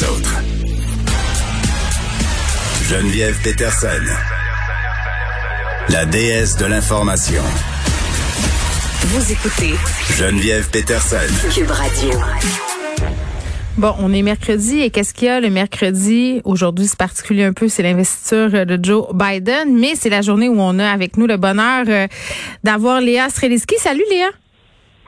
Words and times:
les 0.00 0.08
autres. 0.08 0.42
Geneviève 2.88 3.36
Peterson, 3.42 3.88
la 5.88 6.04
déesse 6.06 6.56
de 6.56 6.66
l'information. 6.66 7.42
Vous 9.02 9.32
écoutez 9.32 9.74
Geneviève 10.16 10.68
Peterson. 10.70 11.16
Cube 11.52 11.70
Radio. 11.70 12.10
Bon, 13.76 13.94
on 14.00 14.12
est 14.12 14.22
mercredi 14.22 14.80
et 14.80 14.90
qu'est-ce 14.90 15.14
qu'il 15.14 15.28
y 15.28 15.30
a? 15.30 15.40
Le 15.40 15.50
mercredi? 15.50 16.40
Aujourd'hui, 16.44 16.86
c'est 16.86 16.98
particulier 16.98 17.44
un 17.44 17.52
peu, 17.52 17.68
c'est 17.68 17.82
l'investiture 17.82 18.66
de 18.66 18.78
Joe 18.82 19.06
Biden, 19.14 19.78
mais 19.78 19.94
c'est 19.94 20.10
la 20.10 20.22
journée 20.22 20.48
où 20.48 20.56
on 20.58 20.78
a 20.78 20.90
avec 20.90 21.16
nous 21.16 21.26
le 21.26 21.36
bonheur 21.36 21.84
euh, 21.88 22.06
d'avoir 22.64 23.00
Léa 23.00 23.28
Streliski. 23.30 23.76
Salut 23.78 24.04
Léa! 24.10 24.28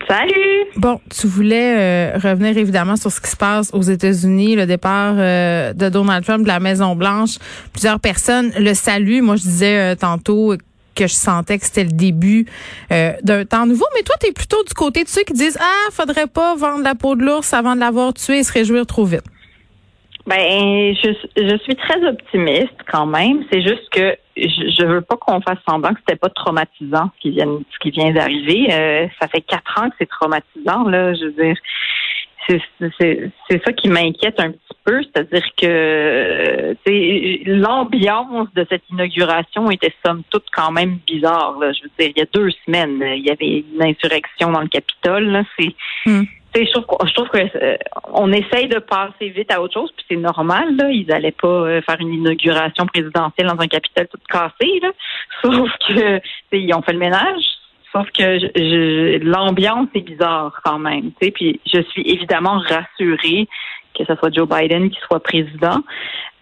Salut! 0.09 0.67
Bon, 0.77 1.01
tu 1.11 1.27
voulais 1.27 1.77
euh, 1.79 2.19
revenir 2.19 2.57
évidemment 2.57 2.97
sur 2.97 3.11
ce 3.11 3.21
qui 3.21 3.31
se 3.31 3.37
passe 3.37 3.73
aux 3.73 3.83
États-Unis, 3.83 4.57
le 4.57 4.67
départ 4.67 5.15
euh, 5.19 5.73
de 5.73 5.89
Donald 5.89 6.25
Trump 6.25 6.43
de 6.43 6.49
la 6.49 6.61
Maison-Blanche. 6.61 7.37
Plusieurs 7.73 8.01
personnes 8.01 8.51
le 8.59 8.75
saluent. 8.75 9.23
Moi, 9.23 9.37
je 9.37 9.43
disais 9.43 9.97
tantôt 9.97 10.57
que 10.95 11.07
je 11.07 11.15
sentais 11.15 11.59
que 11.59 11.65
c'était 11.65 11.85
le 11.85 11.93
début 11.93 12.47
euh, 12.93 13.13
d'un 13.23 13.45
temps 13.45 13.67
nouveau. 13.67 13.87
Mais 13.95 14.03
toi, 14.03 14.17
tu 14.21 14.29
es 14.29 14.33
plutôt 14.33 14.63
du 14.65 14.75
côté 14.75 15.05
de 15.05 15.09
ceux 15.09 15.23
qui 15.23 15.33
disent 15.33 15.59
Ah, 15.61 15.91
faudrait 15.93 16.27
pas 16.27 16.57
vendre 16.57 16.85
la 16.85 16.95
peau 16.95 17.17
de 17.17 17.23
l'ours 17.23 17.53
avant 17.53 17.75
de 17.75 17.81
l'avoir 17.81 18.13
tué 18.15 18.39
et 18.39 18.43
se 18.43 18.53
réjouir 18.53 18.87
trop 18.87 19.05
vite. 19.05 19.25
Ben, 20.27 20.95
je, 21.03 21.13
je 21.37 21.59
suis 21.65 21.77
très 21.77 22.07
optimiste 22.07 22.77
quand 22.91 23.07
même. 23.07 23.45
C'est 23.51 23.63
juste 23.63 23.89
que 23.91 24.17
je, 24.49 24.85
veux 24.85 25.01
pas 25.01 25.17
qu'on 25.17 25.41
fasse 25.41 25.59
semblant 25.69 25.91
que 25.91 26.01
c'était 26.01 26.19
pas 26.19 26.29
traumatisant 26.31 27.11
ce 27.17 27.21
qui 27.21 27.31
vient, 27.31 27.47
ce 27.71 27.79
qui 27.79 27.91
vient 27.91 28.11
d'arriver. 28.13 28.69
Euh, 28.73 29.07
ça 29.21 29.29
fait 29.29 29.41
quatre 29.41 29.79
ans 29.79 29.89
que 29.91 29.97
c'est 29.99 30.09
traumatisant 30.09 30.85
là. 30.89 31.15
Je 31.15 31.25
veux 31.27 31.33
dire, 31.33 31.57
c'est 32.49 33.65
ça 33.65 33.73
qui 33.73 33.89
m'inquiète 33.89 34.41
un 34.41 34.51
petit 34.51 34.77
peu, 34.85 35.03
c'est-à-dire 35.03 35.45
que 35.57 36.77
l'ambiance 37.47 38.49
de 38.55 38.67
cette 38.69 38.83
inauguration 38.91 39.71
était 39.71 39.95
somme 40.05 40.23
toute 40.31 40.47
quand 40.53 40.73
même 40.73 40.99
bizarre. 41.07 41.57
Je 41.61 41.83
veux 41.83 41.91
dire, 41.99 42.13
il 42.17 42.19
y 42.19 42.23
a 42.23 42.27
deux 42.33 42.51
semaines, 42.67 43.03
il 43.17 43.25
y 43.25 43.31
avait 43.31 43.65
une 43.73 43.83
insurrection 43.83 44.51
dans 44.51 44.61
le 44.61 44.69
Capitole. 44.69 45.45
C'est 45.59 45.75
hmm. 46.07 46.25
Je 46.55 46.71
trouve, 46.73 46.85
je 47.07 47.15
trouve 47.15 47.29
que 47.29 47.39
euh, 47.39 48.33
essaye 48.33 48.69
de 48.69 48.81
passer 48.81 49.29
vite 49.29 49.53
à 49.53 49.63
autre 49.63 49.75
chose, 49.75 49.93
puis 49.97 50.05
c'est 50.09 50.17
normal. 50.17 50.77
Là. 50.77 50.91
Ils 50.91 51.07
n'allaient 51.07 51.31
pas 51.31 51.49
euh, 51.49 51.81
faire 51.83 52.01
une 52.01 52.13
inauguration 52.13 52.87
présidentielle 52.87 53.47
dans 53.47 53.61
un 53.61 53.69
Capitole 53.69 54.09
tout 54.09 54.19
cassé. 54.29 54.81
Là. 54.83 54.91
Sauf 55.43 55.71
que 55.89 56.21
ils 56.53 56.75
ont 56.75 56.83
fait 56.83 56.93
le 56.93 56.99
ménage. 56.99 57.45
Sauf 57.93 58.09
que 58.13 59.19
l'ambiance 59.25 59.89
est 59.95 60.03
bizarre 60.03 60.61
quand 60.65 60.79
même. 60.79 61.11
Puis 61.13 61.61
je 61.67 61.83
suis 61.83 62.03
évidemment 62.03 62.59
rassurée 62.59 63.49
que 64.01 64.05
ce 64.05 64.15
soit 64.15 64.33
Joe 64.35 64.49
Biden 64.49 64.91
qui 64.91 64.99
soit 65.01 65.21
président. 65.21 65.83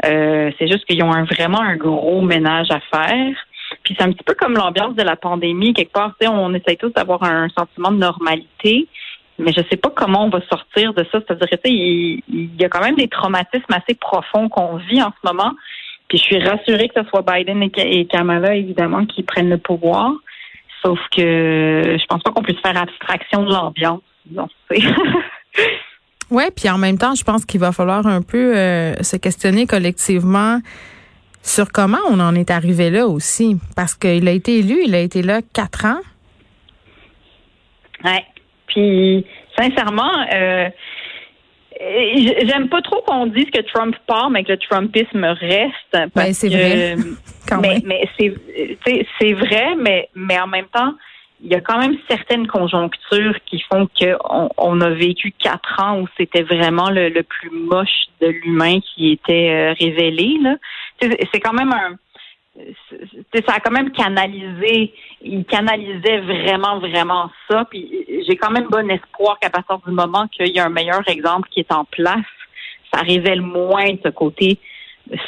Euh, 0.05 0.51
c'est 0.59 0.69
juste 0.69 0.85
qu'ils 0.85 1.03
ont 1.03 1.25
vraiment 1.25 1.61
un 1.61 1.77
gros 1.77 2.21
ménage 2.21 2.71
à 2.71 2.81
faire. 2.81 3.35
Puis 3.83 3.95
c'est 3.99 4.05
un 4.05 4.13
petit 4.13 4.25
peu 4.25 4.35
comme 4.35 4.55
l'ambiance 4.55 4.95
de 4.95 5.03
la 5.03 5.17
pandémie. 5.17 5.75
Quelque 5.75 5.93
part, 5.93 6.15
on 6.23 6.55
essaie 6.55 6.77
tous 6.77 6.91
d'avoir 6.91 7.23
un 7.23 7.49
sentiment 7.51 7.91
de 7.91 7.99
normalité, 7.99 8.87
mais 9.39 9.53
je 9.53 9.61
sais 9.71 9.77
pas 9.77 9.91
comment 9.91 10.25
on 10.25 10.31
va 10.31 10.41
sortir 10.49 10.95
de 10.95 11.05
ça. 11.13 11.21
C'est-à-dire 11.21 11.49
que 11.49 11.57
il, 11.69 12.23
il 12.29 12.61
y 12.61 12.65
a 12.65 12.69
quand 12.69 12.83
même 12.83 12.97
des 12.97 13.09
traumatismes 13.09 13.73
assez 13.73 13.95
profonds 13.95 14.49
qu'on 14.49 14.77
vit 14.77 15.03
en 15.03 15.13
ce 15.23 15.29
moment. 15.29 15.53
Puis 16.09 16.19
je 16.19 16.23
suis 16.23 16.39
rassurée 16.43 16.89
que 16.89 17.03
ce 17.03 17.09
soit 17.09 17.23
Biden 17.23 17.63
et 17.77 18.07
Kamala, 18.07 18.57
évidemment, 18.57 19.05
qui 19.05 19.23
prennent 19.23 19.51
le 19.51 19.59
pouvoir. 19.59 20.13
Sauf 20.83 20.99
que 21.15 21.97
je 21.99 22.07
pense 22.07 22.23
pas 22.23 22.31
qu'on 22.31 22.43
puisse 22.43 22.61
faire 22.61 22.77
abstraction 22.77 23.45
de 23.45 23.53
l'ambiance. 23.53 24.01
oui, 26.31 26.45
puis 26.57 26.71
en 26.71 26.79
même 26.79 26.99
temps, 26.99 27.15
je 27.15 27.25
pense 27.25 27.45
qu'il 27.45 27.61
va 27.61 27.73
falloir 27.73 28.07
un 28.07 28.23
peu 28.23 28.57
euh, 28.57 28.95
se 29.03 29.17
questionner 29.17 29.67
collectivement 29.67 30.61
sur 31.43 31.71
comment 31.73 31.99
on 32.09 32.21
en 32.21 32.35
est 32.35 32.51
arrivé 32.51 32.91
là 32.91 33.07
aussi. 33.07 33.57
Parce 33.77 33.95
qu'il 33.95 34.27
a 34.29 34.33
été 34.33 34.59
élu, 34.59 34.81
il 34.85 34.95
a 34.95 35.01
été 35.01 35.23
là 35.23 35.41
quatre 35.53 35.85
ans. 35.85 36.01
Oui. 38.05 38.19
Puis, 38.69 39.27
sincèrement, 39.59 40.13
euh, 40.33 40.69
J'aime 41.81 42.69
pas 42.69 42.83
trop 42.83 43.03
qu'on 43.03 43.27
dise 43.27 43.51
que 43.51 43.61
Trump 43.61 43.95
part, 44.07 44.31
mais 44.31 44.43
que 44.43 44.53
le 44.53 44.59
Trumpisme 44.59 45.25
reste. 45.25 46.13
Ben, 46.15 46.33
c'est 46.33 46.49
vrai. 46.49 46.97
mais, 47.61 47.81
mais 47.85 48.09
c'est 48.19 48.35
c'est 49.21 49.33
vrai, 49.33 49.77
mais 49.77 50.09
mais 50.15 50.41
en 50.41 50.49
même 50.49 50.67
temps, 50.67 50.95
il 51.41 51.53
y 51.53 51.55
a 51.55 51.61
quand 51.61 51.79
même 51.79 51.97
certaines 52.09 52.49
conjonctures 52.49 53.37
qui 53.47 53.63
font 53.71 53.89
qu'on 53.99 54.49
on 54.59 54.81
a 54.81 54.91
vécu 54.91 55.33
quatre 55.39 55.81
ans 55.81 56.01
où 56.01 56.09
c'était 56.17 56.43
vraiment 56.43 56.91
le, 56.91 57.11
le, 57.11 57.23
plus 57.23 57.51
moche 57.51 58.07
de 58.21 58.27
l'humain 58.27 58.81
qui 58.81 59.13
était 59.13 59.51
euh, 59.51 59.75
révélé. 59.79 60.37
Là, 60.43 60.57
c'est 61.01 61.41
quand 61.41 61.53
même 61.53 61.73
un 61.73 61.97
ça 63.47 63.55
a 63.55 63.61
quand 63.61 63.71
même 63.71 63.91
canalisé, 63.93 64.93
il 65.23 65.45
canalisait 65.45 66.21
vraiment, 66.21 66.79
vraiment 66.79 67.31
ça. 67.49 67.65
Puis 67.71 68.05
j'ai 68.27 68.37
quand 68.37 68.51
même 68.51 68.69
bon 68.69 68.91
espoir 68.91 69.39
qu'à 69.41 69.51
partir 69.51 69.79
du 69.87 69.93
moment 69.93 70.27
qu'il 70.29 70.55
y 70.55 70.59
a 70.59 70.67
un 70.67 70.71
meilleur 70.71 71.03
exemple 71.09 71.49
qui 71.51 71.61
est 71.61 71.73
en 71.73 71.85
place, 71.85 72.27
ça 72.93 73.01
révèle 73.01 73.43
moins 73.43 73.87
ce 74.05 74.09
côté 74.09 74.59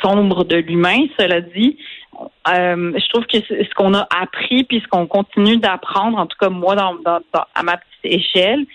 sombre 0.02 0.44
de 0.44 0.56
l'humain, 0.56 1.06
cela 1.18 1.40
dit. 1.40 1.78
Euh, 2.48 2.92
je 2.98 3.08
trouve 3.08 3.24
que 3.26 3.38
ce 3.40 3.74
qu'on 3.74 3.94
a 3.94 4.06
appris, 4.10 4.64
puis 4.64 4.80
ce 4.80 4.88
qu'on 4.88 5.06
continue 5.06 5.56
d'apprendre, 5.56 6.18
en 6.18 6.26
tout 6.26 6.36
cas 6.38 6.50
moi, 6.50 6.74
dans, 6.74 6.96
à 7.54 7.62
ma 7.62 7.78
petite 7.78 8.20
échelle, 8.20 8.66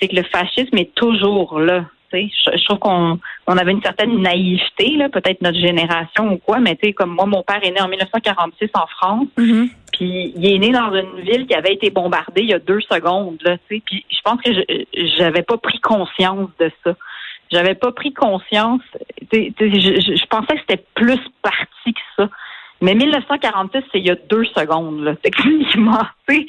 c'est 0.00 0.08
que 0.08 0.16
le 0.16 0.24
fascisme 0.24 0.76
est 0.78 0.94
toujours 0.94 1.60
là. 1.60 1.84
Je, 2.12 2.64
trouve 2.64 2.78
qu'on 2.78 3.18
on 3.46 3.56
avait 3.56 3.72
une 3.72 3.82
certaine 3.82 4.20
naïveté, 4.20 4.96
là, 4.96 5.08
peut-être 5.08 5.42
notre 5.42 5.58
génération 5.58 6.32
ou 6.32 6.38
quoi, 6.38 6.58
mais 6.58 6.76
tu 6.76 6.88
sais, 6.88 6.92
comme 6.92 7.10
moi, 7.10 7.26
mon 7.26 7.42
père 7.42 7.60
est 7.62 7.70
né 7.70 7.80
en 7.80 7.88
1946 7.88 8.70
en 8.74 8.86
France, 8.86 9.28
mm-hmm. 9.36 9.70
puis 9.92 10.32
il 10.36 10.46
est 10.46 10.58
né 10.58 10.70
dans 10.70 10.94
une 10.94 11.20
ville 11.20 11.46
qui 11.46 11.54
avait 11.54 11.74
été 11.74 11.90
bombardée 11.90 12.42
il 12.42 12.50
y 12.50 12.54
a 12.54 12.58
deux 12.58 12.80
secondes, 12.80 13.38
là, 13.42 13.56
tu 13.68 13.76
sais, 13.76 13.82
puis 13.84 14.04
je 14.10 14.20
pense 14.22 14.40
que 14.42 14.50
j'avais 15.16 15.42
pas 15.42 15.58
pris 15.58 15.80
conscience 15.80 16.48
de 16.58 16.70
ça. 16.84 16.94
J'avais 17.50 17.74
pas 17.74 17.92
pris 17.92 18.12
conscience. 18.12 18.82
Je, 19.32 19.38
je, 19.58 20.26
pensais 20.26 20.54
que 20.54 20.60
c'était 20.68 20.84
plus 20.94 21.20
parti 21.40 21.94
que 21.94 22.00
ça. 22.16 22.28
Mais 22.80 22.94
1946, 22.94 23.82
c'est 23.90 23.98
il 23.98 24.06
y 24.06 24.10
a 24.10 24.16
deux 24.28 24.44
secondes, 24.44 25.02
là, 25.02 25.16
techniquement. 25.22 26.06
Puis 26.26 26.46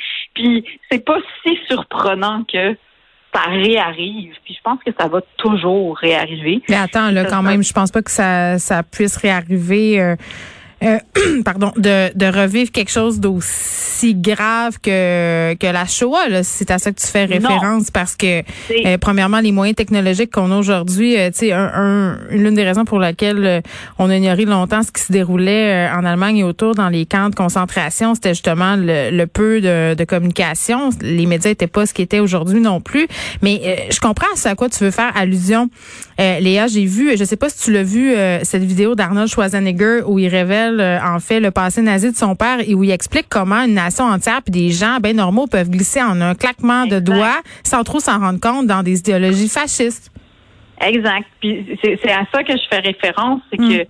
c'est 0.92 1.06
pas 1.06 1.18
si 1.44 1.58
surprenant 1.68 2.44
que 2.44 2.75
ça 3.34 3.41
réarrive. 3.50 4.34
Puis 4.44 4.56
je 4.56 4.62
pense 4.63 4.79
que 4.85 4.91
ça 5.00 5.07
va 5.07 5.22
toujours 5.38 5.97
réarriver. 5.97 6.62
Mais 6.69 6.75
attends, 6.75 7.12
là, 7.12 7.25
quand 7.25 7.44
même, 7.44 7.63
je 7.63 7.73
pense 7.73 7.91
pas 7.91 8.01
que 8.01 8.12
ça, 8.12 8.57
ça 8.59 8.84
puisse 8.84 9.17
réarriver. 9.17 10.01
Euh, 10.01 10.16
euh, 10.84 10.97
pardon, 11.45 11.73
de, 11.75 12.16
de 12.16 12.25
revivre 12.25 12.72
quelque 12.72 12.91
chose 12.91 13.19
d'aussi 13.19 14.16
grave 14.16 14.79
que, 14.81 15.53
que 15.56 15.67
la 15.67 15.85
Shoah. 15.85 16.44
C'est 16.44 16.72
à 16.72 16.79
ça 16.79 16.91
que 16.91 17.00
tu 17.00 17.07
fais 17.07 17.25
référence 17.25 17.91
parce 17.91 18.16
que, 18.16 18.41
euh, 18.85 18.97
premièrement, 18.97 19.39
les 19.39 19.51
moyens 19.51 19.75
technologiques 19.75 20.31
qu'on 20.31 20.51
a 20.51 20.57
aujourd'hui, 20.57 21.18
euh, 21.18 21.31
tu 21.31 21.39
sais, 21.39 21.51
un, 21.51 21.72
un, 21.73 22.19
l'une 22.31 22.53
des 22.53 22.63
raisons 22.63 22.85
pour 22.85 23.00
laquelle 23.00 23.62
on 23.97 24.09
a 24.09 24.16
ignoré 24.16 24.45
longtemps 24.45 24.84
ce 24.84 24.91
qui 24.91 25.01
se 25.01 25.12
déroulait 25.12 25.89
en 25.89 26.06
Allemagne 26.06 26.38
et 26.38 26.44
autour 26.44 26.75
dans 26.75 26.89
les 26.89 27.06
camps 27.06 27.29
de 27.29 27.35
concentration, 27.35 28.16
c'était 28.16 28.29
justement 28.34 28.75
le, 28.75 29.12
le 29.12 29.28
peu 29.28 29.59
de, 29.59 29.95
de, 29.95 30.03
communication. 30.06 30.89
Les 31.01 31.25
médias 31.25 31.51
étaient 31.51 31.68
pas 31.68 31.85
ce 31.85 31.94
qu'ils 31.94 32.06
étaient 32.06 32.19
aujourd'hui 32.19 32.62
non 32.62 32.79
plus. 32.79 33.07
Mais 33.41 33.88
je 33.91 34.00
comprends 34.00 34.28
à 34.45 34.56
quoi 34.56 34.69
tu 34.69 34.84
veux 34.84 34.91
faire 34.91 35.12
allusion. 35.16 35.69
Léa, 36.18 36.68
j'ai 36.68 36.85
vu, 36.85 37.18
je 37.18 37.23
sais 37.23 37.38
pas 37.38 37.50
si 37.50 37.63
tu 37.63 37.72
l'as 37.72 37.84
vu, 37.84 38.13
cette 38.44 38.63
vidéo 38.63 38.95
d'Arnold 38.95 39.29
Schwarzenegger 39.29 40.01
où 40.06 40.19
il 40.19 40.28
révèle 40.28 40.69
euh, 40.78 41.00
en 41.02 41.19
fait 41.19 41.40
le 41.40 41.52
passé 41.52 41.81
nazi 41.81 42.12
de 42.12 42.16
son 42.16 42.35
père 42.35 42.59
et 42.68 42.74
où 42.74 42.84
il 42.84 42.91
explique 42.91 43.28
comment 43.30 43.63
une 43.63 43.74
nation 43.74 44.06
entière 44.06 44.41
puis 44.41 44.52
des 44.52 44.69
gens 44.72 44.97
bien 45.02 45.13
normaux 45.13 45.47
peuvent 45.47 45.69
glisser 45.69 46.02
en 46.02 46.19
un 46.22 46.35
claquement 46.35 46.85
de 46.85 47.00
doigts 47.00 47.41
sans 47.63 47.84
trop 47.84 48.00
s'en 48.00 48.19
rendre 48.19 48.40
compte 48.40 48.68
dans 48.68 48.84
des 48.84 49.00
idéologies 49.00 49.50
fascistes. 49.50 50.12
Exact. 50.81 51.28
Puis 51.40 51.78
c'est 51.81 52.12
à 52.12 52.25
ça 52.34 52.44
que 52.44 52.53
je 52.53 52.63
fais 52.69 52.80
référence, 52.80 53.42
c'est 53.51 53.57
que 53.57 53.83
hmm. 53.83 53.88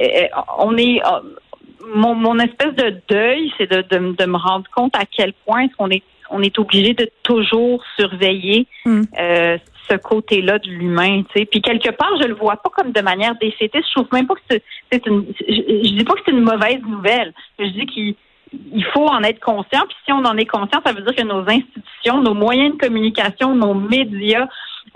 euh, 0.00 0.26
on 0.58 0.76
est 0.76 1.00
euh, 1.04 1.20
mon, 1.94 2.14
mon 2.14 2.38
espèce 2.38 2.74
de 2.74 3.00
deuil, 3.08 3.52
c'est 3.58 3.70
de, 3.70 3.82
de, 3.82 4.26
me 4.26 4.36
rendre 4.36 4.64
compte 4.74 4.96
à 4.96 5.04
quel 5.04 5.32
point 5.44 5.62
est-ce 5.62 5.74
qu'on 5.76 5.90
est 5.90 6.02
on 6.30 6.42
est 6.42 6.58
obligé 6.58 6.94
de 6.94 7.08
toujours 7.22 7.84
surveiller 7.96 8.66
hmm 8.84 9.02
ce 9.88 9.96
côté-là 9.96 10.58
de 10.58 10.68
l'humain, 10.68 11.22
tu 11.22 11.40
sais. 11.40 11.46
Puis 11.46 11.60
quelque 11.60 11.90
part, 11.90 12.10
je 12.20 12.26
le 12.26 12.34
vois 12.34 12.56
pas 12.56 12.70
comme 12.70 12.92
de 12.92 13.00
manière 13.00 13.34
défaitiste. 13.36 13.86
Je 13.88 13.94
trouve 13.94 14.08
même 14.12 14.26
pas 14.26 14.34
que 14.34 14.58
c'est 14.90 15.06
une. 15.06 15.26
Je, 15.48 15.96
dis 15.96 16.04
pas 16.04 16.14
que 16.14 16.20
c'est 16.24 16.32
une 16.32 16.44
mauvaise 16.44 16.80
nouvelle. 16.86 17.32
Je 17.58 17.66
dis 17.66 17.86
qu'il 17.86 18.14
il 18.72 18.84
faut 18.92 19.06
en 19.06 19.22
être 19.22 19.40
conscient. 19.40 19.82
Puis 19.88 19.96
si 20.04 20.12
on 20.12 20.24
en 20.24 20.36
est 20.36 20.46
conscient, 20.46 20.80
ça 20.84 20.92
veut 20.92 21.02
dire 21.02 21.14
que 21.14 21.22
nos 21.22 21.48
institutions, 21.48 22.20
nos 22.22 22.34
moyens 22.34 22.74
de 22.74 22.78
communication, 22.78 23.54
nos 23.54 23.74
médias, 23.74 24.46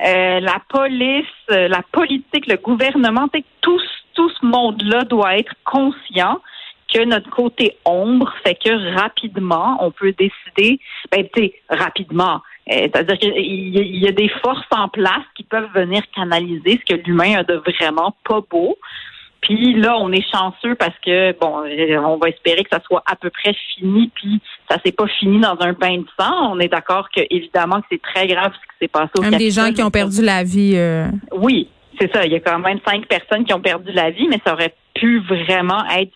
euh, 0.06 0.40
la 0.40 0.60
police, 0.68 1.26
euh, 1.50 1.68
la 1.68 1.82
politique, 1.92 2.46
le 2.46 2.56
gouvernement, 2.56 3.26
tout, 3.60 3.80
tout 4.14 4.30
ce 4.30 4.46
monde-là 4.46 5.04
doit 5.04 5.38
être 5.38 5.54
conscient 5.64 6.40
que 6.92 7.04
notre 7.04 7.28
côté 7.30 7.76
ombre 7.84 8.32
fait 8.42 8.54
que 8.54 8.94
rapidement, 8.94 9.76
on 9.80 9.90
peut 9.90 10.12
décider, 10.12 10.80
ben, 11.12 11.26
tu 11.34 11.42
sais, 11.42 11.54
rapidement, 11.68 12.40
C'est-à-dire 12.68 13.18
qu'il 13.18 13.98
y, 13.98 14.08
a 14.08 14.12
des 14.12 14.28
forces 14.42 14.66
en 14.70 14.88
place 14.88 15.24
qui 15.34 15.42
peuvent 15.42 15.70
venir 15.74 16.02
canaliser 16.14 16.80
ce 16.80 16.94
que 16.94 17.00
l'humain 17.02 17.38
a 17.38 17.42
de 17.42 17.54
vraiment 17.54 18.14
pas 18.28 18.40
beau. 18.50 18.76
Puis 19.40 19.74
là, 19.74 19.96
on 19.98 20.12
est 20.12 20.24
chanceux 20.30 20.74
parce 20.74 20.94
que 21.04 21.32
bon, 21.38 21.62
on 22.04 22.16
va 22.18 22.28
espérer 22.28 22.64
que 22.64 22.70
ça 22.70 22.80
soit 22.84 23.02
à 23.06 23.16
peu 23.16 23.30
près 23.30 23.54
fini. 23.74 24.10
Puis 24.14 24.40
ça 24.70 24.78
s'est 24.84 24.92
pas 24.92 25.06
fini 25.06 25.40
dans 25.40 25.56
un 25.60 25.72
bain 25.72 25.98
de 25.98 26.06
sang. 26.18 26.52
On 26.52 26.58
est 26.58 26.68
d'accord 26.68 27.08
que 27.14 27.22
évidemment 27.30 27.80
que 27.80 27.86
c'est 27.90 28.02
très 28.02 28.26
grave 28.26 28.52
ce 28.52 28.58
qui 28.58 28.78
s'est 28.80 28.88
passé 28.88 29.10
au 29.16 29.22
Même 29.22 29.36
des 29.36 29.50
gens 29.50 29.72
qui 29.72 29.82
ont 29.82 29.90
perdu 29.90 30.22
la 30.22 30.44
vie. 30.44 30.74
Euh... 30.76 31.06
Oui, 31.32 31.68
c'est 31.98 32.12
ça. 32.12 32.26
Il 32.26 32.32
y 32.32 32.36
a 32.36 32.40
quand 32.40 32.58
même 32.58 32.80
cinq 32.86 33.06
personnes 33.06 33.44
qui 33.44 33.54
ont 33.54 33.60
perdu 33.60 33.92
la 33.92 34.10
vie, 34.10 34.28
mais 34.28 34.40
ça 34.44 34.52
aurait 34.52 34.74
pu 34.94 35.20
vraiment 35.20 35.84
être 35.96 36.12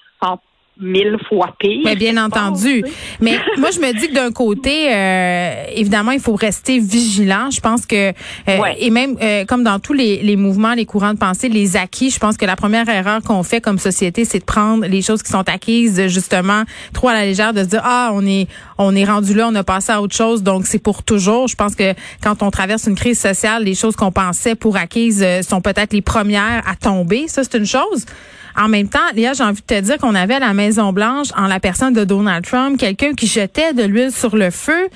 mille 0.80 1.18
fois 1.28 1.54
pire. 1.58 1.82
Mais 1.84 1.96
bien 1.96 2.22
entendu. 2.22 2.84
Mais 3.20 3.38
moi, 3.58 3.70
je 3.70 3.78
me 3.78 3.92
dis 3.92 4.08
que 4.08 4.14
d'un 4.14 4.32
côté, 4.32 4.92
euh, 4.92 5.64
évidemment, 5.74 6.12
il 6.12 6.20
faut 6.20 6.34
rester 6.34 6.78
vigilant. 6.78 7.50
Je 7.50 7.60
pense 7.60 7.84
que, 7.84 8.10
euh, 8.10 8.58
et 8.78 8.90
même 8.90 9.16
euh, 9.22 9.44
comme 9.44 9.64
dans 9.64 9.78
tous 9.78 9.92
les, 9.92 10.22
les, 10.22 10.36
mouvements, 10.36 10.72
les 10.72 10.86
courants 10.86 11.12
de 11.12 11.18
pensée, 11.18 11.48
les 11.48 11.76
acquis, 11.76 12.10
je 12.10 12.18
pense 12.18 12.36
que 12.36 12.46
la 12.46 12.56
première 12.56 12.88
erreur 12.88 13.22
qu'on 13.22 13.42
fait 13.42 13.60
comme 13.60 13.78
société, 13.78 14.24
c'est 14.24 14.38
de 14.38 14.44
prendre 14.44 14.86
les 14.86 15.02
choses 15.02 15.22
qui 15.22 15.30
sont 15.30 15.48
acquises 15.48 16.06
justement 16.08 16.62
trop 16.94 17.08
à 17.08 17.14
la 17.14 17.24
légère, 17.24 17.52
de 17.52 17.62
se 17.62 17.68
dire 17.68 17.82
ah 17.84 18.10
on 18.14 18.26
est 18.26 18.48
on 18.78 18.96
est 18.96 19.04
rendu 19.04 19.34
là, 19.34 19.48
on 19.48 19.54
a 19.54 19.64
passé 19.64 19.92
à 19.92 20.00
autre 20.00 20.16
chose, 20.16 20.42
donc 20.42 20.66
c'est 20.66 20.82
pour 20.82 21.02
toujours. 21.02 21.48
Je 21.48 21.54
pense 21.54 21.74
que 21.74 21.94
quand 22.22 22.42
on 22.42 22.50
traverse 22.50 22.86
une 22.86 22.96
crise 22.96 23.20
sociale, 23.20 23.64
les 23.64 23.74
choses 23.74 23.94
qu'on 23.94 24.12
pensait 24.12 24.54
pour 24.54 24.76
acquises 24.76 25.24
sont 25.46 25.60
peut-être 25.60 25.92
les 25.92 26.02
premières 26.02 26.62
à 26.66 26.74
tomber. 26.76 27.28
Ça, 27.28 27.44
c'est 27.44 27.58
une 27.58 27.66
chose. 27.66 28.06
En 28.56 28.68
même 28.68 28.88
temps, 28.88 28.98
Léa, 29.14 29.32
j'ai 29.32 29.44
envie 29.44 29.60
de 29.60 29.66
te 29.66 29.80
dire 29.80 29.98
qu'on 29.98 30.14
avait 30.14 30.34
à 30.34 30.40
la 30.40 30.54
Maison 30.54 30.92
Blanche, 30.92 31.28
en 31.36 31.46
la 31.46 31.60
personne 31.60 31.94
de 31.94 32.04
Donald 32.04 32.44
Trump, 32.44 32.78
quelqu'un 32.78 33.14
qui 33.14 33.26
jetait 33.26 33.72
de 33.72 33.82
l'huile 33.82 34.12
sur 34.12 34.36
le 34.36 34.50
feu 34.50 34.88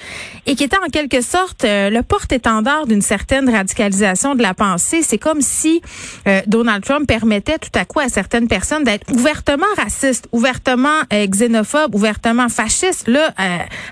et 0.46 0.54
qui 0.54 0.64
était 0.64 0.76
en 0.76 0.88
quelque 0.90 1.20
sorte 1.20 1.64
euh, 1.64 1.90
le 1.90 2.02
porte-étendard 2.02 2.86
d'une 2.86 3.02
certaine 3.02 3.48
radicalisation 3.48 4.34
de 4.34 4.42
la 4.42 4.54
pensée. 4.54 5.02
C'est 5.02 5.18
comme 5.18 5.40
si 5.40 5.80
euh, 6.28 6.40
Donald 6.46 6.84
Trump 6.84 7.06
permettait 7.06 7.58
tout 7.58 7.70
à 7.74 7.84
coup 7.84 8.00
à 8.00 8.08
certaines 8.08 8.46
personnes 8.46 8.84
d'être 8.84 9.10
ouvertement 9.12 9.66
racistes, 9.76 10.28
ouvertement 10.32 11.00
euh, 11.12 11.26
xénophobes, 11.26 11.94
ouvertement 11.94 12.48
fascistes. 12.48 13.08
Là, 13.08 13.34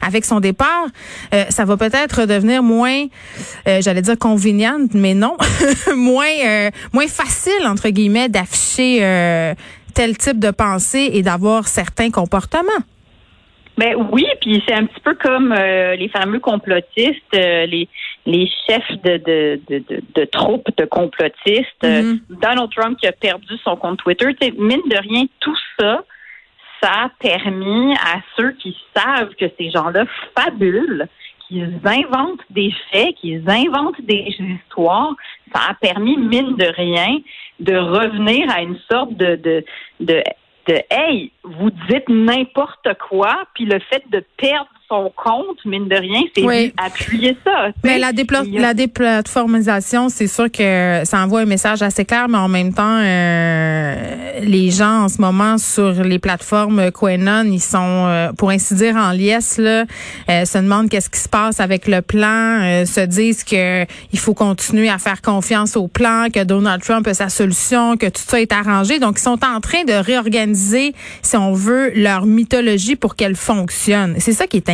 avec 0.00 0.24
son 0.24 0.40
départ, 0.40 0.86
ça 1.48 1.64
va 1.64 1.76
peut-être 1.76 2.26
devenir 2.26 2.62
moins, 2.62 3.06
j'allais 3.66 4.02
dire 4.02 4.18
convenient, 4.18 4.86
mais 4.92 5.14
non, 5.14 5.36
moins 5.96 6.70
moins 6.92 7.08
facile 7.08 7.66
entre 7.66 7.88
guillemets 7.88 8.28
d'afficher 8.28 9.53
tel 9.94 10.16
type 10.18 10.38
de 10.38 10.50
pensée 10.50 11.10
et 11.12 11.22
d'avoir 11.22 11.68
certains 11.68 12.10
comportements. 12.10 12.82
Ben 13.76 13.96
oui, 14.12 14.24
puis 14.40 14.62
c'est 14.66 14.74
un 14.74 14.86
petit 14.86 15.00
peu 15.00 15.14
comme 15.14 15.52
euh, 15.52 15.96
les 15.96 16.08
fameux 16.08 16.38
complotistes, 16.38 17.34
euh, 17.34 17.66
les 17.66 17.88
les 18.24 18.48
chefs 18.66 19.02
de 19.02 19.16
de, 19.16 19.60
de, 19.68 20.02
de, 20.14 20.24
troupes 20.26 20.68
de 20.76 20.84
complotistes. 20.84 21.82
Euh, 21.82 22.14
mm-hmm. 22.14 22.40
Donald 22.40 22.70
Trump 22.70 22.98
qui 23.00 23.08
a 23.08 23.12
perdu 23.12 23.54
son 23.64 23.76
compte 23.76 23.98
Twitter. 23.98 24.26
mine 24.56 24.80
de 24.88 24.96
rien, 24.96 25.24
tout 25.40 25.56
ça, 25.78 26.04
ça 26.80 26.90
a 27.04 27.08
permis 27.18 27.94
à 27.94 28.20
ceux 28.36 28.52
qui 28.52 28.76
savent 28.94 29.34
que 29.34 29.46
ces 29.58 29.70
gens-là 29.70 30.04
fabulent, 30.36 31.08
qu'ils 31.48 31.80
inventent 31.84 32.44
des 32.50 32.72
faits, 32.92 33.16
qu'ils 33.16 33.42
inventent 33.48 34.00
des 34.02 34.36
histoires, 34.38 35.14
ça 35.54 35.70
a 35.70 35.74
permis, 35.74 36.16
mine 36.16 36.56
de 36.56 36.66
rien, 36.76 37.18
de 37.60 37.76
revenir 37.76 38.50
à 38.50 38.62
une 38.62 38.78
sorte 38.90 39.14
de, 39.14 39.36
de, 39.36 39.64
de, 40.00 40.82
hey, 40.90 41.30
vous 41.44 41.70
dites 41.88 42.08
n'importe 42.08 42.88
quoi, 43.08 43.44
puis 43.54 43.64
le 43.64 43.78
fait 43.78 44.02
de 44.10 44.24
perdre 44.36 44.68
son 44.88 45.12
compte, 45.16 45.64
mine 45.64 45.88
de 45.88 45.96
rien, 45.96 46.20
c'est 46.36 46.72
appuyer 46.76 47.36
ça. 47.44 47.68
Mais 47.82 47.98
la, 47.98 48.10
la 48.52 48.74
déplatformisation, 48.74 50.08
c'est 50.08 50.26
sûr 50.26 50.50
que 50.50 51.02
ça 51.04 51.22
envoie 51.24 51.40
un 51.40 51.46
message 51.46 51.82
assez 51.82 52.04
clair, 52.04 52.28
mais 52.28 52.38
en 52.38 52.48
même 52.48 52.72
temps, 52.72 53.00
euh, 53.00 54.40
les 54.42 54.70
gens 54.70 55.04
en 55.04 55.08
ce 55.08 55.20
moment 55.20 55.58
sur 55.58 55.92
les 56.02 56.18
plateformes 56.18 56.90
QAnon, 56.92 57.44
ils 57.44 57.60
sont, 57.60 57.78
euh, 58.06 58.32
pour 58.32 58.50
ainsi 58.50 58.74
dire, 58.74 58.96
en 58.96 59.12
liesse, 59.12 59.58
là, 59.58 59.84
euh, 60.30 60.44
se 60.44 60.58
demandent 60.58 60.88
qu'est-ce 60.88 61.10
qui 61.10 61.20
se 61.20 61.28
passe 61.28 61.60
avec 61.60 61.88
le 61.88 62.02
plan, 62.02 62.84
se 62.84 63.04
disent 63.06 63.44
que 63.44 63.84
il 64.12 64.18
faut 64.18 64.34
continuer 64.34 64.88
à 64.88 64.98
faire 64.98 65.22
confiance 65.22 65.76
au 65.76 65.88
plan, 65.88 66.26
que 66.32 66.44
Donald 66.44 66.82
Trump 66.82 67.06
a 67.06 67.14
sa 67.14 67.28
solution, 67.28 67.96
que 67.96 68.06
tout 68.06 68.22
ça 68.26 68.40
est 68.40 68.52
arrangé. 68.52 68.98
Donc, 68.98 69.18
ils 69.18 69.22
sont 69.22 69.44
en 69.44 69.60
train 69.60 69.84
de 69.84 69.92
réorganiser, 69.92 70.94
si 71.22 71.36
on 71.36 71.52
veut, 71.52 71.90
leur 71.94 72.26
mythologie 72.26 72.96
pour 72.96 73.16
qu'elle 73.16 73.36
fonctionne. 73.36 74.16
C'est 74.18 74.32
ça 74.32 74.46
qui 74.46 74.58
est 74.58 74.68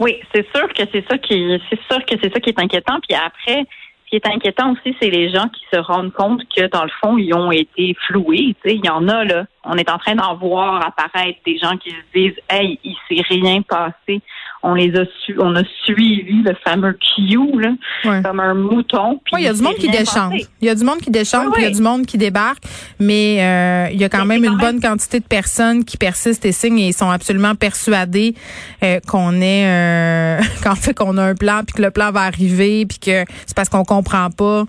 Oui, 0.00 0.20
c'est 0.34 0.46
sûr 0.54 0.68
que 0.72 0.82
c'est 0.92 1.06
ça 1.08 1.18
qui 1.18 1.60
c'est 1.70 1.80
sûr 1.90 2.04
que 2.04 2.16
c'est 2.20 2.32
ça 2.32 2.40
qui 2.40 2.50
est 2.50 2.58
inquiétant. 2.58 2.98
Puis 3.06 3.16
après, 3.16 3.64
ce 4.04 4.10
qui 4.10 4.16
est 4.16 4.26
inquiétant 4.26 4.72
aussi, 4.72 4.96
c'est 5.00 5.10
les 5.10 5.30
gens 5.30 5.48
qui 5.48 5.64
se 5.72 5.78
rendent 5.78 6.12
compte 6.12 6.42
que 6.54 6.66
dans 6.66 6.82
le 6.82 6.90
fond, 7.00 7.16
ils 7.16 7.32
ont 7.32 7.52
été 7.52 7.96
floués. 8.06 8.56
Il 8.64 8.84
y 8.84 8.88
en 8.88 9.08
a 9.08 9.24
là. 9.24 9.46
On 9.64 9.76
est 9.76 9.88
en 9.88 9.98
train 9.98 10.16
d'en 10.16 10.34
voir 10.36 10.84
apparaître 10.84 11.38
des 11.46 11.58
gens 11.58 11.76
qui 11.76 11.90
se 11.90 11.96
disent 12.14 12.38
Hey, 12.50 12.78
il 12.82 12.96
s'est 13.08 13.22
rien 13.28 13.62
passé 13.62 14.20
on 14.64 14.74
les 14.74 14.98
a 14.98 15.04
su, 15.24 15.36
on 15.38 15.54
a 15.54 15.62
suivi 15.84 16.42
le 16.42 16.54
fameux 16.64 16.94
Q 16.94 17.36
là, 17.60 18.22
comme 18.22 18.40
un 18.40 18.54
mouton. 18.54 19.20
Oui, 19.32 19.42
il 19.42 19.44
y 19.44 19.48
a 19.48 19.52
du 19.52 19.62
monde 19.62 19.74
qui 19.74 19.88
déchante. 19.88 20.32
Il 20.60 20.66
y 20.66 20.70
a 20.70 20.74
du 20.74 20.84
monde 20.84 20.98
qui 20.98 21.10
déchante, 21.10 21.52
puis 21.52 21.62
il 21.62 21.64
y 21.66 21.70
a 21.70 21.74
du 21.74 21.82
monde 21.82 22.06
qui 22.06 22.16
débarque, 22.16 22.64
mais 22.98 23.42
euh, 23.42 23.92
il 23.92 24.00
y 24.00 24.04
a 24.04 24.08
quand 24.08 24.24
même 24.24 24.42
une 24.42 24.56
bonne 24.56 24.80
quantité 24.80 25.20
de 25.20 25.26
personnes 25.26 25.84
qui 25.84 25.98
persistent 25.98 26.46
et 26.46 26.52
signent 26.52 26.80
et 26.80 26.92
sont 26.92 27.10
absolument 27.10 27.54
persuadés 27.54 28.34
euh, 28.82 29.00
qu'on 29.06 29.40
est 29.42 29.66
euh, 29.66 30.40
qu'en 30.64 30.74
fait 30.74 30.94
qu'on 30.94 31.18
a 31.18 31.22
un 31.22 31.34
plan 31.34 31.60
puis 31.66 31.76
que 31.76 31.82
le 31.82 31.90
plan 31.90 32.10
va 32.10 32.22
arriver 32.22 32.86
puis 32.86 32.98
que 32.98 33.24
c'est 33.46 33.54
parce 33.54 33.68
qu'on 33.68 33.84
comprend 33.84 34.30
pas. 34.30 34.64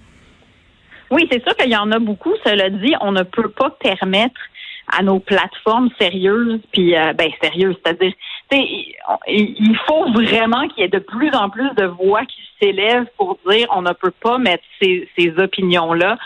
Oui, 1.10 1.26
c'est 1.32 1.42
sûr 1.44 1.56
qu'il 1.56 1.72
y 1.72 1.78
en 1.78 1.92
a 1.92 2.00
beaucoup. 2.00 2.34
Cela 2.44 2.70
dit, 2.70 2.94
on 3.00 3.14
ne 3.14 3.24
peut 3.24 3.50
pas 3.50 3.70
permettre 3.80 4.42
à 4.92 5.04
nos 5.04 5.20
plateformes 5.20 5.90
sérieuses, 6.00 6.60
puis 6.72 6.96
euh, 6.96 7.14
ben 7.14 7.30
sérieuses, 7.42 7.76
c'est-à-dire, 7.84 8.14
il 8.52 9.78
faut 9.88 10.12
vraiment 10.14 10.68
qu'il 10.70 10.84
y 10.84 10.86
ait 10.86 10.90
de 10.90 11.00
plus 11.00 11.32
en 11.34 11.50
plus 11.50 11.70
de 11.76 11.86
voix 11.86 12.26
qui 12.26 12.40
s'élèvent 12.62 13.08
pour 13.18 13.38
dire 13.48 13.68
on 13.76 13.82
ne 13.82 13.92
peut 13.94 14.14
pas 14.22 14.38
mettre 14.38 14.64
ces, 14.82 15.10
ces 15.18 15.34
opinions-là 15.38 16.18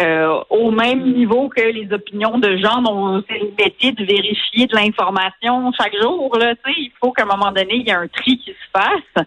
euh, 0.00 0.40
au 0.48 0.70
même 0.70 1.12
niveau 1.12 1.48
que 1.48 1.60
les 1.60 1.92
opinions 1.92 2.38
de 2.38 2.56
gens 2.56 2.80
dont 2.82 3.22
c'est 3.28 3.38
le 3.38 3.52
métier 3.58 3.92
de 3.92 4.04
vérifier 4.04 4.66
de 4.66 4.74
l'information 4.74 5.72
chaque 5.72 5.94
jour. 6.00 6.36
Là, 6.38 6.54
il 6.68 6.92
faut 7.00 7.12
qu'à 7.12 7.24
un 7.24 7.26
moment 7.26 7.52
donné, 7.52 7.74
il 7.74 7.86
y 7.86 7.90
ait 7.90 7.94
un 7.94 8.08
tri 8.08 8.38
qui 8.38 8.50
se 8.50 8.70
fasse. 8.72 9.26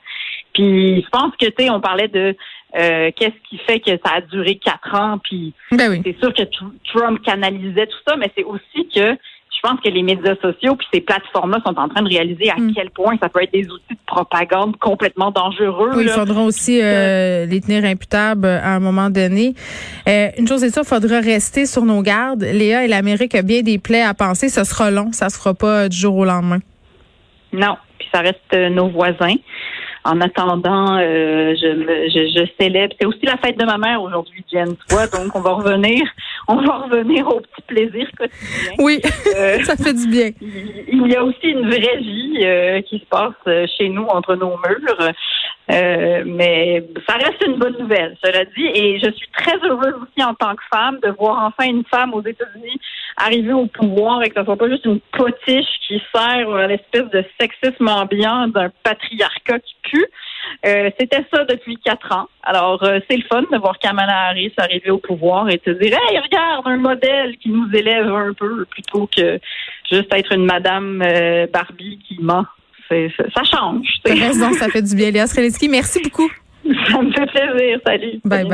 Puis 0.54 1.04
je 1.04 1.10
pense 1.10 1.36
que 1.40 1.46
tu 1.46 1.54
sais, 1.66 1.70
on 1.70 1.82
parlait 1.82 2.08
de 2.08 2.36
euh, 2.78 3.12
qu'est-ce 3.16 3.50
qui 3.50 3.58
fait 3.60 3.80
que 3.80 3.92
ça 4.04 4.16
a 4.16 4.22
duré 4.22 4.56
quatre 4.56 4.96
ans, 4.96 5.18
puis 5.24 5.54
ben 5.72 6.02
c'est 6.04 6.18
sûr 6.20 6.34
que 6.34 6.44
Trump 6.92 7.22
canalisait 7.24 7.88
tout 7.88 7.98
ça, 8.08 8.16
mais 8.18 8.32
c'est 8.36 8.44
aussi 8.44 8.90
que 8.94 9.18
pense 9.66 9.80
que 9.82 9.90
les 9.90 10.04
médias 10.04 10.36
sociaux 10.42 10.76
puis 10.76 10.88
ces 10.94 11.02
plateformes-là 11.02 11.60
sont 11.66 11.78
en 11.78 11.88
train 11.88 12.04
de 12.04 12.10
réaliser 12.10 12.50
à 12.50 12.56
mm. 12.56 12.74
quel 12.76 12.90
point 12.92 13.18
ça 13.22 13.30
peut 13.30 13.42
être 13.42 13.54
des 13.54 13.68
outils 13.70 13.94
de 13.94 14.06
propagande 14.06 14.78
complètement 14.78 15.32
dangereux. 15.32 15.92
Oui, 15.96 16.04
il 16.04 16.10
faudra 16.10 16.44
aussi 16.44 16.80
euh, 16.82 17.46
les 17.46 17.62
tenir 17.62 17.84
imputables 17.86 18.46
à 18.46 18.76
un 18.76 18.80
moment 18.80 19.10
donné. 19.10 19.54
Euh, 20.08 20.28
une 20.38 20.48
chose 20.48 20.64
est 20.64 20.70
sûre, 20.70 20.84
il 20.86 20.88
faudra 20.88 21.20
rester 21.20 21.66
sur 21.66 21.84
nos 21.84 22.02
gardes. 22.02 22.44
Léa 22.44 22.86
et 22.86 22.88
l'Amérique 22.88 23.36
a 23.36 23.42
bien 23.42 23.62
des 23.62 23.80
plaies 23.80 24.04
à 24.04 24.14
penser. 24.14 24.50
Ce 24.50 24.64
sera 24.64 24.92
long, 24.92 25.12
ça 25.12 25.30
se 25.30 25.38
fera 25.38 25.54
pas 25.54 25.90
du 25.90 25.98
jour 25.98 26.16
au 26.16 26.26
lendemain. 26.26 26.60
Non, 27.54 27.78
puis 27.98 28.08
ça 28.14 28.20
reste 28.22 28.54
nos 28.72 28.90
voisins 28.90 29.36
en 30.06 30.22
attendant, 30.22 30.98
euh, 30.98 31.56
je, 31.56 32.10
je, 32.14 32.40
je, 32.40 32.46
célèbre. 32.60 32.96
C'est 33.00 33.08
aussi 33.08 33.26
la 33.26 33.38
fête 33.38 33.58
de 33.58 33.66
ma 33.66 33.80
mère 33.80 34.02
aujourd'hui, 34.04 34.46
Jen, 34.52 34.76
toi. 34.88 35.08
Donc, 35.08 35.36
on 35.36 35.42
va 35.42 35.54
revenir, 35.54 36.04
on 36.48 36.56
va 36.62 36.78
revenir 36.78 37.28
au 37.28 37.40
petit 37.40 37.62
plaisir 37.68 38.08
quotidien. 38.18 38.74
Oui, 38.80 39.02
euh, 39.36 39.60
ça 39.64 39.76
fait 39.76 39.94
du 39.94 40.08
bien. 40.08 40.30
Il 40.42 41.08
y 41.08 41.16
a 41.16 41.24
aussi 41.24 41.48
une 41.48 41.68
vraie 41.68 41.98
vie 41.98 42.40
euh, 42.42 42.82
qui 42.82 43.00
se 43.00 43.06
passe 43.06 43.70
chez 43.78 43.90
nous 43.90 44.06
entre 44.06 44.36
nos 44.36 44.58
murs. 44.58 45.14
Euh, 45.72 46.24
mais 46.28 46.86
ça 47.08 47.16
reste 47.16 47.44
une 47.46 47.56
bonne 47.56 47.76
nouvelle, 47.80 48.16
cela 48.24 48.46
dit. 48.46 48.68
Et 48.74 49.00
je 49.00 49.10
suis 49.12 49.28
très 49.36 49.58
heureuse 49.68 49.96
aussi 49.96 50.24
en 50.24 50.36
tant 50.36 50.56
que 50.56 50.64
femme 50.72 51.00
de 51.02 51.10
voir 51.10 51.44
enfin 51.44 51.68
une 51.70 51.84
femme 51.86 52.14
aux 52.14 52.22
États-Unis 52.22 52.80
arriver 53.18 53.54
au 53.54 53.66
pouvoir 53.68 54.22
et 54.24 54.30
que 54.30 54.40
ce 54.40 54.46
soit 54.46 54.58
pas 54.58 54.70
juste 54.70 54.86
une 54.86 55.00
potiche 55.14 55.80
qui 55.88 56.02
sert 56.14 56.50
à 56.54 56.68
l'espèce 56.68 57.10
de 57.12 57.24
sexisme 57.40 57.88
ambiant 57.88 58.48
d'un 58.50 58.70
patriarcat 58.84 59.60
qui 59.60 59.76
pue. 59.84 60.06
Euh, 60.66 60.90
C'était 61.00 61.26
ça 61.34 61.44
depuis 61.46 61.78
quatre 61.78 62.12
ans. 62.12 62.28
Alors, 62.44 62.84
euh, 62.84 63.00
c'est 63.10 63.18
le 63.18 63.24
fun 63.24 63.44
de 63.52 63.58
voir 63.58 63.78
Kamala 63.80 64.30
Harris 64.30 64.54
arriver 64.58 64.92
au 64.92 64.98
pouvoir 64.98 65.50
et 65.50 65.58
te 65.60 65.70
dire 65.70 65.98
Hey, 66.10 66.20
regarde, 66.20 66.66
un 66.66 66.78
modèle 66.78 67.38
qui 67.38 67.50
nous 67.50 67.68
élève 67.74 68.08
un 68.08 68.34
peu 68.34 68.66
plutôt 68.66 69.08
que 69.16 69.40
juste 69.92 70.14
être 70.14 70.32
une 70.34 70.46
madame 70.46 71.02
euh, 71.06 71.48
Barbie 71.52 72.00
qui 72.08 72.18
ment 72.22 72.46
ça 72.90 73.44
change. 73.44 73.88
raison, 74.06 74.54
ça 74.54 74.70
fait 74.70 74.82
du 74.82 74.96
bien. 74.96 75.12
Léa 75.12 75.26
merci 75.70 76.02
beaucoup. 76.02 76.30
Ça 76.92 77.02
me 77.02 77.12
fait 77.12 77.26
plaisir. 77.28 77.80
Salut. 77.86 78.20
Bye 78.24 78.44
bye. 78.44 78.50